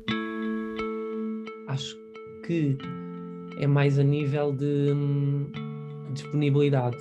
[1.68, 1.98] Acho
[2.46, 2.78] que
[3.58, 5.50] é mais a nível de hum,
[6.14, 6.98] disponibilidade,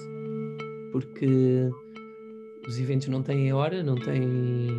[0.92, 1.71] porque
[2.66, 4.71] os eventos não têm hora, não têm.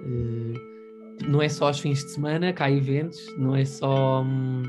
[0.00, 0.72] Uh,
[1.28, 4.22] não é só aos fins de semana que há eventos, não é só.
[4.22, 4.62] Um,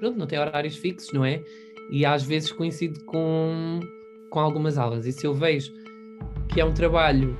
[0.00, 1.42] pronto, não tem horários fixos, não é?
[1.90, 3.80] E às vezes coincide com,
[4.30, 5.06] com algumas aulas.
[5.06, 5.72] E se eu vejo
[6.48, 7.36] que é um trabalho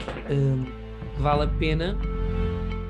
[0.00, 0.66] uh,
[1.14, 1.96] que vale a pena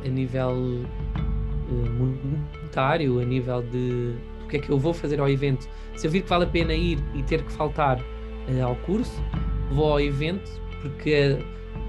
[0.04, 5.28] a nível uh, monetário, a nível de o que é que eu vou fazer ao
[5.28, 8.76] evento, se eu vir que vale a pena ir e ter que faltar uh, ao
[8.76, 9.22] curso,
[9.70, 11.38] vou ao evento porque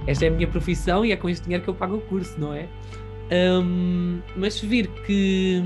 [0.08, 2.40] esta é a minha profissão e é com este dinheiro que eu pago o curso,
[2.40, 2.68] não é?
[3.32, 5.64] Um, mas se vir que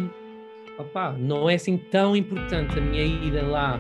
[1.18, 3.80] não é assim tão importante a minha ida lá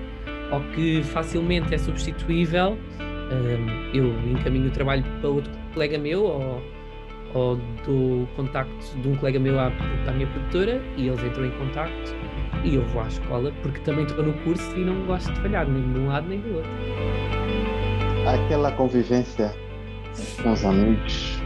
[0.51, 6.61] ou que facilmente é substituível, um, eu encaminho o trabalho para outro colega meu ou,
[7.35, 9.67] ou do contacto de um colega meu à,
[10.07, 12.15] à minha produtora e eles entram em contacto
[12.63, 15.67] e eu vou à escola porque também estou no curso e não gosto de falhar
[15.67, 16.71] nem de um lado nem do outro
[18.25, 19.53] aquela convivência
[20.41, 21.45] com os amigos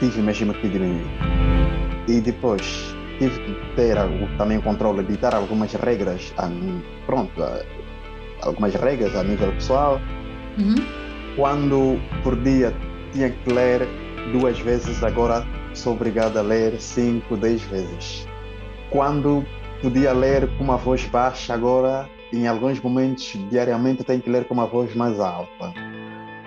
[0.00, 1.06] tive mesmo que diminuir.
[2.08, 3.96] E depois tive que ter
[4.36, 6.48] também o controle de dar algumas regras, a,
[7.06, 7.30] pronto,
[8.42, 10.00] algumas regras a nível pessoal.
[10.58, 10.74] Uhum.
[11.36, 12.74] Quando por dia
[13.12, 13.86] tinha que ler
[14.32, 18.26] duas vezes, agora sou obrigado a ler cinco, dez vezes.
[18.90, 19.44] Quando
[19.80, 24.54] podia ler com uma voz baixa, agora em alguns momentos diariamente tenho que ler com
[24.54, 25.72] uma voz mais alta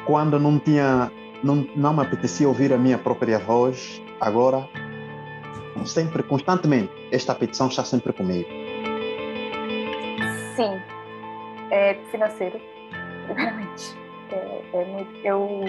[0.05, 1.11] quando não tinha,
[1.43, 4.67] não, não me apetecia ouvir a minha própria voz, agora,
[5.83, 8.47] sempre, constantemente, esta petição está sempre comigo.
[10.55, 10.79] Sim,
[11.71, 12.61] é financeiro,
[13.25, 13.97] primeiramente.
[14.31, 15.59] É, é muito, eu,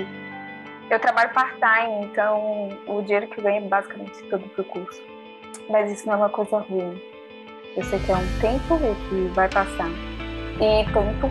[0.91, 5.03] eu trabalho part-time, então o dinheiro que eu ganho é basicamente todo para o curso.
[5.69, 7.01] Mas isso não é uma coisa ruim.
[7.77, 8.79] Eu sei que é um tempo
[9.09, 9.91] que vai passar.
[10.61, 11.31] E tempo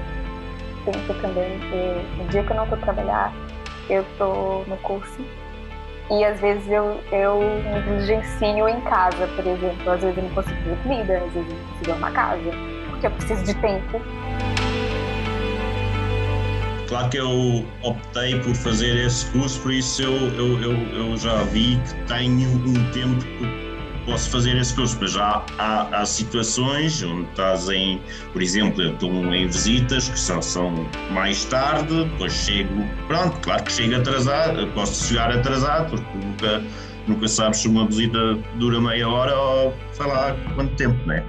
[0.86, 3.34] tempo também, que no dia que eu não estou trabalhar,
[3.90, 5.20] eu estou no curso.
[6.12, 7.40] E às vezes eu, eu
[7.74, 9.92] negligencio em casa, por exemplo.
[9.92, 12.52] Às vezes eu não consigo fazer comida, às vezes eu não consigo arrumar casa,
[12.90, 14.02] porque eu preciso de tempo.
[16.88, 21.44] Claro que eu optei por fazer esse curso, por isso eu, eu, eu, eu já
[21.44, 23.66] vi que tenho um tempo que
[24.06, 28.00] posso fazer esse curso, mas já há, há, situações onde estás em,
[28.32, 33.64] por exemplo, eu estou em visitas que só são mais tarde, depois chego, pronto, claro
[33.64, 36.64] que chego atrasado, posso chegar atrasado, porque nunca,
[37.08, 41.26] nunca sabes se uma visita dura meia hora ou sei lá quanto tempo, né?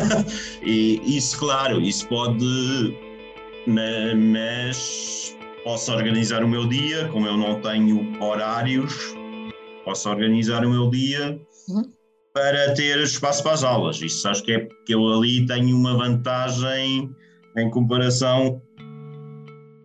[0.62, 2.96] e isso, claro, isso pode,
[3.66, 9.14] mas posso organizar o meu dia, como eu não tenho horários,
[9.84, 11.40] posso organizar o meu dia.
[11.68, 11.96] Uhum
[12.36, 14.02] para ter espaço para as aulas.
[14.02, 17.10] Isso acho que é que eu ali tenho uma vantagem
[17.56, 18.60] em comparação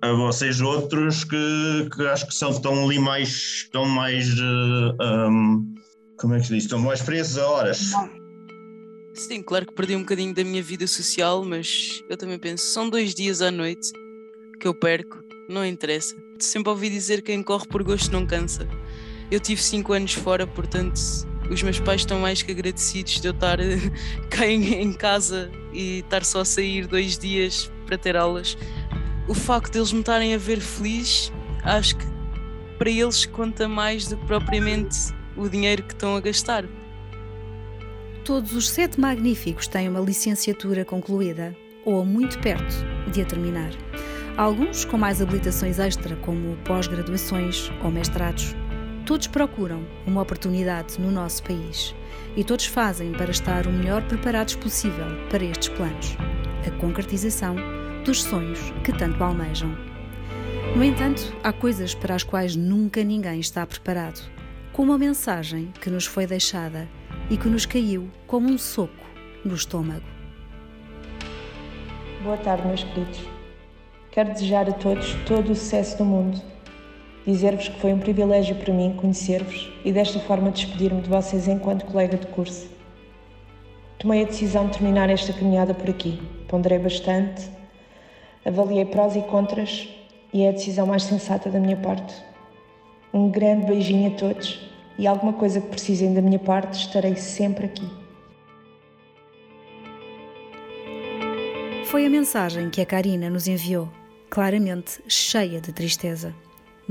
[0.02, 3.30] a vocês outros que, que acho que são estão ali mais
[3.64, 5.74] estão mais uh, eh, um,
[6.20, 6.64] como é que se diz?
[6.66, 7.92] Estão mais presos a horas.
[9.14, 12.90] Sim, claro que perdi um bocadinho da minha vida social, mas eu também penso, são
[12.90, 13.92] dois dias à noite
[14.60, 16.16] que eu perco, não interessa.
[16.40, 18.68] Sempre ouvi dizer que quem corre por gosto não cansa.
[19.30, 21.00] Eu tive cinco anos fora, portanto
[21.50, 23.58] os meus pais estão mais que agradecidos de eu estar
[24.32, 28.58] cá em, casa e estar só a sair dois dias para ter aulas.
[29.28, 31.32] O facto de eles me estarem a ver feliz,
[31.64, 32.06] acho que
[32.78, 34.98] para eles conta mais do que propriamente
[35.36, 36.66] o dinheiro que estão a gastar.
[38.24, 42.76] Todos os sete magníficos têm uma licenciatura concluída ou muito perto
[43.12, 43.72] de a terminar.
[44.38, 48.56] Alguns com mais habilitações extra, como pós-graduações ou mestrados.
[49.08, 51.96] Todos procuram uma oportunidade no nosso país
[52.36, 56.16] e todos fazem para estar o melhor preparados possível para estes planos
[56.68, 57.56] a concretização
[58.06, 59.76] dos sonhos que tanto almejam.
[60.76, 64.22] No entanto, há coisas para as quais nunca ninguém está preparado,
[64.72, 66.88] como a mensagem que nos foi deixada
[67.32, 68.94] e que nos caiu como um soco
[69.44, 70.06] no estômago.
[72.24, 73.22] Boa tarde, meus queridos.
[74.12, 76.40] Quero desejar a todos todo o sucesso do mundo
[77.26, 81.86] Dizer-vos que foi um privilégio para mim conhecer-vos e desta forma despedir-me de vocês enquanto
[81.86, 82.68] colega de curso.
[84.00, 86.20] Tomei a decisão de terminar esta caminhada por aqui.
[86.48, 87.48] Ponderei bastante,
[88.44, 89.88] avaliei prós e contras
[90.34, 92.12] e é a decisão mais sensata da minha parte.
[93.14, 97.66] Um grande beijinho a todos e alguma coisa que precisem da minha parte, estarei sempre
[97.66, 97.88] aqui.
[101.86, 103.90] Foi a mensagem que a Karina nos enviou,
[104.30, 106.34] claramente cheia de tristeza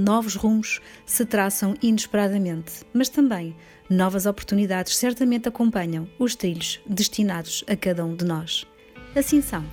[0.01, 3.55] novos rumos se traçam inesperadamente, mas também
[3.89, 8.67] novas oportunidades certamente acompanham os trilhos destinados a cada um de nós.
[9.15, 9.65] Assim são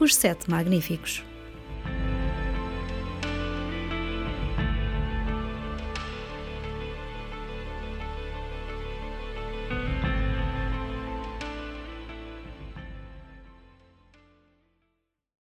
[0.00, 1.24] os Sete Magníficos.